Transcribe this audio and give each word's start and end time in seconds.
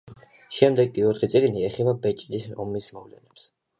შემდეგი 0.59 1.03
ოთხი 1.09 1.29
წიგნი 1.33 1.63
ეხება 1.67 1.95
ბეჭდის 2.07 2.49
ომის 2.65 2.91
მოვლენებს. 2.97 3.47